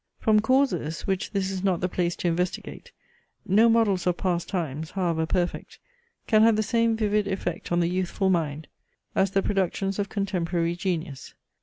[0.17, 2.91] From causes, which this is not the place to investigate,
[3.45, 5.77] no models of past times, however perfect,
[6.25, 8.67] can have the same vivid effect on the youthful mind,
[9.13, 11.35] as the productions of contemporary genius.